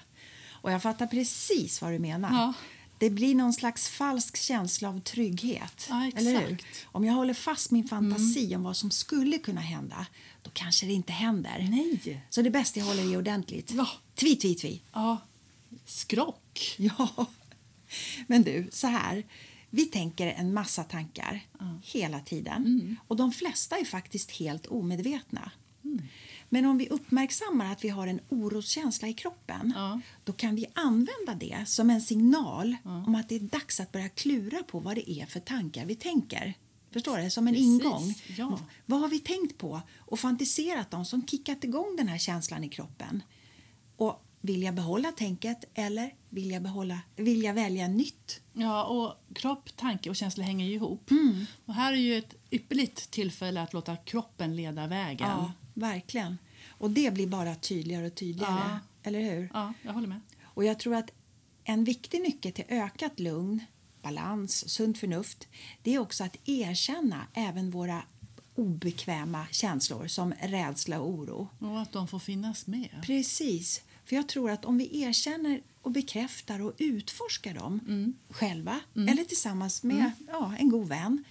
Och 0.49 0.71
jag 0.71 0.81
fattar 0.81 1.07
precis 1.07 1.81
vad 1.81 1.91
du 1.91 1.99
menar. 1.99 2.29
Ja. 2.31 2.53
Det 2.97 3.09
blir 3.09 3.35
någon 3.35 3.53
slags 3.53 3.89
falsk 3.89 4.37
känsla 4.37 4.89
av 4.89 4.99
trygghet. 4.99 5.87
Ja, 5.89 6.11
Eller 6.15 6.31
hur? 6.31 6.47
Mm. 6.47 6.57
Om 6.85 7.05
jag 7.05 7.13
håller 7.13 7.33
fast 7.33 7.71
min 7.71 7.87
fantasi 7.87 8.55
om 8.55 8.63
vad 8.63 8.77
som 8.77 8.91
skulle 8.91 9.37
kunna 9.37 9.61
hända, 9.61 10.05
då 10.41 10.51
kanske 10.53 10.85
det 10.85 10.93
inte 10.93 11.13
händer. 11.13 11.67
Nej. 11.71 12.25
Så 12.29 12.41
det 12.41 12.49
är 12.49 12.51
bäst 12.51 12.77
jag 12.77 12.85
håller 12.85 13.13
i 13.13 13.17
ordentligt. 13.17 13.71
Ja. 13.71 13.87
Tvi, 14.15 14.35
tvi, 14.35 14.55
tvi. 14.55 14.81
Ja, 14.93 15.17
skrock. 15.85 16.75
Ja. 16.77 17.27
Men 18.27 18.43
du, 18.43 18.67
så 18.71 18.87
här. 18.87 19.23
Vi 19.69 19.85
tänker 19.85 20.27
en 20.27 20.53
massa 20.53 20.83
tankar 20.83 21.41
hela 21.83 22.19
tiden. 22.19 22.65
Mm. 22.65 22.95
Och 23.07 23.15
de 23.15 23.31
flesta 23.31 23.77
är 23.77 23.85
faktiskt 23.85 24.31
helt 24.31 24.65
omedvetna. 24.65 25.51
Mm. 25.83 26.01
Men 26.55 26.65
om 26.65 26.77
vi 26.77 26.89
uppmärksammar 26.89 27.71
att 27.71 27.83
vi 27.83 27.89
har 27.89 28.07
en 28.07 28.19
oroskänsla 28.29 29.07
i 29.07 29.13
kroppen 29.13 29.74
Ja. 29.75 30.00
då 30.24 30.33
kan 30.33 30.55
vi 30.55 30.65
använda 30.74 31.35
det 31.39 31.57
som 31.67 31.89
en 31.89 32.01
signal 32.01 32.75
om 32.83 33.15
att 33.15 33.29
det 33.29 33.35
är 33.35 33.39
dags 33.39 33.79
att 33.79 33.91
börja 33.91 34.09
klura 34.09 34.63
på 34.63 34.79
vad 34.79 34.95
det 34.95 35.12
är 35.12 35.25
för 35.25 35.39
tankar 35.39 35.85
vi 35.85 35.95
tänker. 35.95 36.53
Förstår 36.91 37.17
du? 37.17 37.29
Som 37.29 37.47
en 37.47 37.53
Precis, 37.53 37.67
ingång. 37.67 38.13
ja. 38.38 38.59
Vad 38.85 39.00
har 39.00 39.07
vi 39.07 39.19
tänkt 39.19 39.57
på 39.57 39.81
och 39.97 40.19
fantiserat 40.19 40.93
om 40.93 41.05
som 41.05 41.27
kickat 41.27 41.63
igång 41.63 41.95
den 41.97 42.07
här 42.07 42.17
känslan 42.17 42.63
i 42.63 42.69
kroppen? 42.69 43.24
Och 43.97 44.25
vill 44.41 44.63
jag 44.63 44.74
behålla 44.75 45.12
tänket 45.12 45.63
eller 45.74 46.13
vill 46.29 46.51
jag, 46.51 46.62
behålla, 46.63 47.00
vill 47.15 47.43
jag 47.43 47.53
välja 47.53 47.88
nytt? 47.88 48.41
Ja, 48.53 48.83
och 48.83 49.35
kropp, 49.35 49.75
tanke 49.75 50.09
och 50.09 50.15
känsla 50.15 50.43
hänger 50.43 50.65
ju 50.65 50.74
ihop. 50.74 51.12
Mm. 51.12 51.45
Och 51.65 51.74
här 51.74 51.93
är 51.93 51.97
ju 51.97 52.17
ett 52.17 52.35
ypperligt 52.51 53.12
tillfälle 53.12 53.62
att 53.62 53.74
låta 53.74 53.95
kroppen 53.95 54.55
leda 54.55 54.88
vägen. 54.88 55.27
Ja, 55.29 55.51
verkligen. 55.74 56.38
Och 56.77 56.91
det 56.91 57.13
blir 57.13 57.27
bara 57.27 57.55
tydligare 57.55 58.08
och 58.08 58.15
tydligare. 58.15 58.53
Ja. 58.70 58.79
Eller 59.03 59.20
hur? 59.20 59.50
ja 59.53 59.74
jag 59.82 59.94
håller 59.94 60.08
med. 60.08 60.20
Och 60.44 60.63
jag 60.63 60.79
tror 60.79 60.96
att 60.96 61.12
en 61.63 61.84
viktig 61.84 62.22
nyckel 62.22 62.51
till 62.51 62.65
ökat 62.70 63.20
lugn, 63.20 63.63
balans, 64.01 64.70
sunt 64.70 64.98
förnuft 64.98 65.48
det 65.84 65.96
är 65.96 66.00
också 66.00 66.24
att 66.24 66.38
erkänna 66.46 67.27
även 67.34 67.72
våra 67.72 68.03
obekväma 68.55 69.48
känslor 69.51 70.08
som 70.08 70.34
rädsla 70.41 71.00
och 71.00 71.10
oro. 71.10 71.50
Och 71.60 71.82
att 71.82 71.91
de 71.91 72.08
får 72.08 72.20
finnas 72.20 72.67
med. 72.67 73.01
Precis. 73.03 73.82
För 74.05 74.15
jag 74.15 74.27
tror 74.27 74.51
att 74.51 74.65
om 74.65 74.77
vi 74.77 75.01
erkänner 75.01 75.62
och 75.82 75.91
bekräftar 75.91 76.62
och 76.62 76.74
utforskar 76.77 77.53
dem 77.53 78.13
själva 78.29 78.79
eller 78.94 79.24
tillsammans 79.24 79.84
med 79.84 80.12
ja, 80.27 80.55
en 80.60 80.70
god 80.70 80.88
vän 80.88 81.24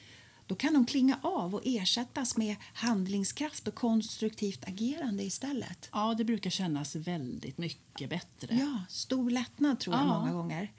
då 0.47 0.55
kan 0.55 0.75
de 0.75 0.87
klinga 0.87 1.19
av 1.23 1.55
och 1.55 1.61
ersättas 1.65 2.37
med 2.37 2.57
handlingskraft 2.75 3.69
och 3.69 3.75
konstruktivt 3.75 4.69
agerande 4.69 5.23
istället. 5.23 5.89
Ja, 5.93 6.15
det 6.19 6.25
brukar 6.25 6.51
kännas 6.51 6.97
väldigt 6.97 7.59
mycket 7.59 8.11
bättre. 8.11 8.55
Ja, 8.57 8.83
stor 8.89 9.31
lättnad 9.31 9.81
tror 9.81 9.97
jag 9.97 10.05
Ja. 10.05 10.19
många 10.21 10.33
gånger. 10.33 10.73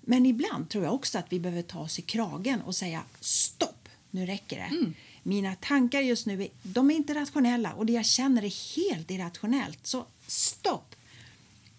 Men 0.00 0.26
ibland 0.26 0.68
tror 0.70 0.84
jag 0.84 0.94
också 0.94 1.18
att 1.18 1.32
vi 1.32 1.40
behöver 1.40 1.62
ta 1.62 1.78
oss 1.80 1.98
i 1.98 2.02
kragen 2.02 2.60
och 2.62 2.74
säga 2.76 3.02
stopp, 3.20 3.88
nu 4.10 4.26
räcker 4.26 4.56
det. 4.56 4.76
Mm. 4.76 4.94
Mina 5.22 5.54
tankar 5.54 6.00
just 6.00 6.26
nu 6.26 6.42
är, 6.42 6.48
de 6.62 6.90
är 6.90 6.94
inte 6.94 7.14
rationella 7.14 7.72
och 7.72 7.86
det 7.86 7.92
jag 7.92 8.06
känner 8.06 8.42
är 8.44 8.76
helt 8.76 9.10
irrationellt. 9.10 9.86
Så 9.86 10.06
stopp! 10.26 10.94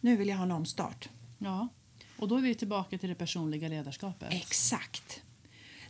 Nu 0.02 0.16
vill 0.18 0.28
jag 0.28 0.38
ha 0.38 0.44
en 0.44 0.52
omstart. 0.52 1.10
Ja. 1.38 1.68
Och 2.18 2.28
då 2.28 2.38
är 2.38 2.42
vi 2.42 2.56
tillbaka 2.56 2.98
till 2.98 3.10
det 3.10 3.16
personliga 3.16 3.68
ledarskapet. 3.68 4.34
Exakt. 4.34 5.22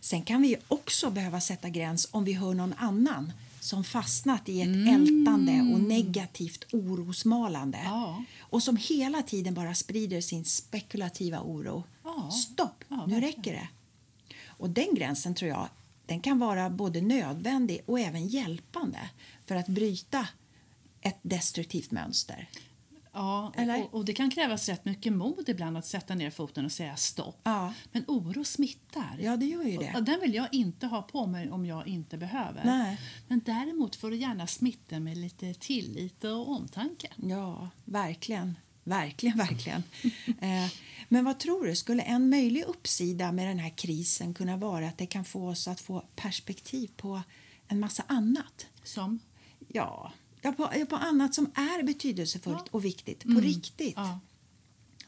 Sen 0.04 0.22
kan 0.22 0.42
vi 0.42 0.58
också 0.68 1.10
behöva 1.10 1.42
sätta 1.42 1.70
gräns 1.70 2.08
om 2.12 2.24
vi 2.24 2.34
hör 2.34 2.54
någon 2.54 2.74
annan 2.78 3.34
som 3.60 3.84
fastnat 3.84 4.50
i 4.50 4.62
ett 4.62 4.68
ältande 4.68 5.52
och 5.74 5.80
negativt 5.80 6.66
orosmalande 6.74 7.80
Ja. 7.86 8.24
och 8.40 8.64
som 8.64 8.78
hela 8.78 9.22
tiden 9.22 9.54
bara 9.54 9.74
sprider 9.76 10.22
sin 10.22 10.46
spekulativa 10.46 11.42
oro. 11.42 11.84
Ja. 12.04 12.32
Stopp, 12.32 12.84
Ja, 12.88 13.06
nu 13.06 13.22
räcker 13.22 13.54
det. 13.54 13.68
Och 14.48 14.70
den 14.70 14.96
gränsen 14.96 15.36
tror 15.36 15.50
jag 15.50 15.68
den 16.06 16.20
kan 16.20 16.40
vara 16.40 16.70
både 16.70 17.02
nödvändig 17.02 17.82
och 17.86 18.00
även 18.00 18.28
hjälpande 18.28 19.10
för 19.46 19.56
att 19.56 19.68
bryta 19.68 20.28
ett 21.02 21.20
destruktivt 21.22 21.92
mönster. 21.92 22.50
Ja, 23.14 23.52
och, 23.58 23.94
och 23.94 24.06
det 24.06 24.14
kan 24.14 24.30
krävas 24.30 24.70
rätt 24.70 24.86
mycket 24.86 25.14
mod 25.14 25.50
ibland 25.50 25.78
att 25.78 25.86
sätta 25.86 26.16
ner 26.16 26.32
foten 26.32 26.66
och 26.66 26.72
säga 26.72 26.96
stopp. 26.96 27.42
Ja. 27.44 27.74
Men 27.92 28.04
oro 28.08 28.44
smittar. 28.44 29.18
Ja, 29.20 29.38
det 29.38 29.46
gör 29.46 29.64
ju 29.64 29.78
det. 29.78 29.94
Och 29.96 30.04
den 30.04 30.20
vill 30.20 30.34
jag 30.34 30.48
inte 30.52 30.88
ha 30.88 31.02
på 31.02 31.28
mig 31.28 31.52
om 31.52 31.66
jag 31.66 31.88
inte 31.88 32.18
behöver. 32.18 32.62
Nej. 32.66 33.00
Men 33.28 33.42
däremot 33.46 33.96
får 33.96 34.10
du 34.10 34.18
gärna 34.18 34.48
smitta 34.48 35.00
med 35.00 35.18
lite 35.18 35.54
tillit 35.54 36.24
och 36.24 36.50
omtanke. 36.50 37.08
Ja, 37.16 37.70
verkligen. 37.86 38.56
Verkligen, 38.84 39.38
verkligen. 39.38 39.84
eh, 40.42 40.72
men 41.10 41.26
vad 41.26 41.40
tror 41.40 41.66
du, 41.66 41.76
skulle 41.76 42.04
en 42.04 42.30
möjlig 42.30 42.64
uppsida 42.64 43.32
med 43.32 43.48
den 43.48 43.60
här 43.60 43.70
krisen 43.78 44.34
kunna 44.34 44.58
vara 44.58 44.88
att 44.88 44.98
det 44.98 45.06
kan 45.06 45.26
få 45.26 45.50
oss 45.50 45.68
att 45.68 45.82
få 45.82 46.06
perspektiv 46.16 46.90
på 46.98 47.22
en 47.68 47.80
massa 47.80 48.04
annat? 48.08 48.68
Som? 48.84 49.20
Ja, 49.68 50.12
ja, 50.44 50.52
på, 50.52 50.70
ja, 50.80 50.86
på 50.86 50.96
annat 50.96 51.36
som 51.36 51.46
är 51.56 51.84
betydelsefullt 51.84 52.58
Ja. 52.66 52.70
och 52.72 52.86
viktigt, 52.86 53.24
på 53.24 53.40
riktigt. 53.40 53.94
Ja. 53.96 54.20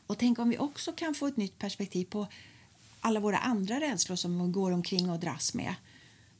Och 0.07 0.17
tänk 0.17 0.39
om 0.39 0.49
vi 0.49 0.57
också 0.57 0.91
kan 0.91 1.13
få 1.13 1.27
ett 1.27 1.37
nytt 1.37 1.59
perspektiv 1.59 2.05
på 2.05 2.27
alla 2.99 3.19
våra 3.19 3.37
andra 3.37 3.79
rädslor 3.79 4.15
som 4.15 4.45
vi 4.45 4.51
går 4.51 4.71
omkring 4.71 5.09
och 5.09 5.19
dras 5.19 5.53
med. 5.53 5.75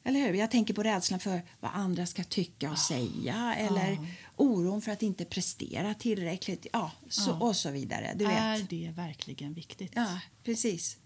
Eller 0.04 0.20
hur? 0.20 0.34
Jag 0.34 0.50
tänker 0.50 0.74
på 0.74 0.82
rädslan 0.82 1.20
för 1.20 1.42
vad 1.60 1.70
andra 1.74 2.06
ska 2.06 2.24
tycka 2.24 2.70
och 2.70 2.78
säga 2.78 3.54
eller 3.54 3.98
oron 4.36 4.82
för 4.82 4.92
att 4.92 5.02
inte 5.02 5.24
prestera 5.24 5.94
tillräckligt 5.94 6.66
ja, 6.72 6.92
så, 7.08 7.30
Ja. 7.30 7.34
och 7.46 7.56
så 7.56 7.70
vidare. 7.70 8.12
Du 8.16 8.24
Är 8.24 8.58
vet. 8.58 8.70
det 8.70 8.92
verkligen 8.96 9.54
viktigt? 9.54 9.92
Ja, 9.94 10.20
precis. 10.44 10.96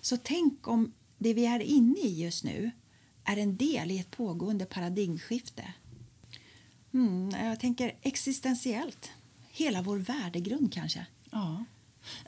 Så 0.00 0.16
tänk 0.16 0.68
om 0.68 0.92
det 1.18 1.34
vi 1.34 1.46
är 1.46 1.60
inne 1.60 2.00
i 2.00 2.22
just 2.22 2.44
nu 2.44 2.70
är 3.24 3.36
en 3.36 3.56
del 3.56 3.90
i 3.90 3.98
ett 3.98 4.10
pågående 4.10 4.64
paradigmskifte. 4.66 5.72
Mm, 6.94 7.46
jag 7.46 7.60
tänker 7.60 7.94
existentiellt. 8.02 9.10
Hela 9.50 9.82
vår 9.82 9.96
värdegrund 9.96 10.72
kanske. 10.72 11.06
Ja. 11.30 11.64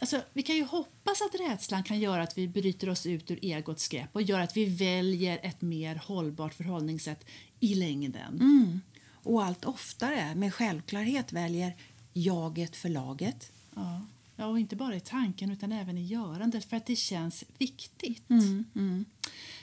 Alltså, 0.00 0.22
vi 0.32 0.42
kan 0.42 0.56
ju 0.56 0.64
hoppas 0.64 1.22
att 1.22 1.40
rädslan 1.40 1.82
kan 1.82 2.00
göra 2.00 2.22
att 2.22 2.38
vi 2.38 2.48
bryter 2.48 2.88
oss 2.88 3.06
ut 3.06 3.30
ur 3.30 3.38
egots 3.42 3.88
grepp 3.88 4.08
och 4.12 4.22
gör 4.22 4.40
att 4.40 4.56
vi 4.56 4.64
väljer 4.64 5.38
ett 5.42 5.62
mer 5.62 5.96
hållbart 6.04 6.54
förhållningssätt 6.54 7.26
i 7.60 7.74
längden. 7.74 8.34
Mm. 8.34 8.80
Och 9.12 9.44
allt 9.44 9.64
oftare 9.64 10.34
med 10.34 10.54
självklarhet 10.54 11.32
väljer 11.32 11.76
jaget 12.12 12.76
för 12.76 12.88
laget. 12.88 13.52
Ja. 13.74 14.06
ja, 14.36 14.46
och 14.46 14.60
inte 14.60 14.76
bara 14.76 14.96
i 14.96 15.00
tanken 15.00 15.50
utan 15.50 15.72
även 15.72 15.98
i 15.98 16.06
görandet 16.06 16.64
för 16.64 16.76
att 16.76 16.86
det 16.86 16.96
känns 16.96 17.44
viktigt. 17.58 18.30
Mm, 18.30 18.64
mm. 18.74 19.04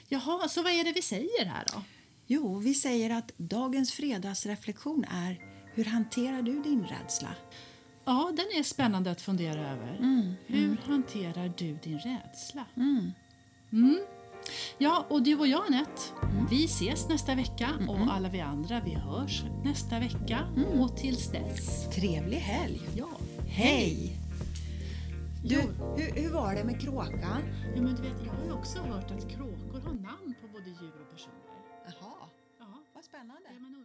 Jaha, 0.08 0.48
så 0.48 0.62
vad 0.62 0.72
är 0.72 0.84
det 0.84 0.92
vi 0.92 1.02
säger 1.02 1.46
här 1.46 1.64
då? 1.72 1.82
Jo, 2.26 2.58
vi 2.58 2.74
säger 2.74 3.10
att 3.10 3.32
dagens 3.36 3.92
fredagsreflektion 3.92 5.04
är 5.10 5.38
hur 5.74 5.84
hanterar 5.84 6.42
du 6.42 6.62
din 6.62 6.84
rädsla? 6.84 7.28
Ja, 8.04 8.32
den 8.36 8.46
är 8.60 8.62
spännande 8.62 9.10
att 9.10 9.20
fundera 9.20 9.70
över. 9.72 9.96
Mm, 9.96 10.32
Hur 10.46 10.76
hanterar 10.86 11.52
du 11.58 11.78
din 11.82 11.98
rädsla? 11.98 12.64
Mm. 12.76 13.10
Mm. 13.72 14.00
Ja, 14.78 15.06
och 15.08 15.22
du 15.22 15.38
och 15.38 15.46
jag 15.46 15.66
Anette, 15.66 16.02
vi 16.50 16.64
ses 16.64 17.08
nästa 17.08 17.34
vecka 17.34 17.70
och 17.88 18.12
alla 18.14 18.28
vi 18.28 18.40
andra 18.40 18.80
vi 18.84 18.94
hörs 18.94 19.42
nästa 19.64 19.98
vecka. 19.98 20.38
Och 20.78 20.96
tills 20.96 21.30
dess, 21.30 21.88
Trevlig 21.94 22.36
helg! 22.36 22.80
ja, 22.96 23.08
Hej! 23.48 24.16
Du, 25.44 25.60
hur, 25.96 26.22
hur 26.22 26.30
var 26.30 26.54
det 26.54 26.64
med 26.64 26.80
kråkan? 26.80 27.42
Ja, 27.76 27.82
men 27.82 27.94
du 27.94 28.02
vet, 28.02 28.12
jag 28.26 28.32
har 28.32 28.58
också 28.58 28.78
hört 28.78 29.10
att 29.10 29.30
kråkor 29.30 29.80
har 29.80 29.92
namn 29.94 30.34
på 30.40 30.48
både 30.52 30.68
djur 30.70 30.92
och 31.02 31.10
personer 31.12 31.43
spännande. 33.14 33.48
Ja, 33.54 33.60
men 33.60 33.83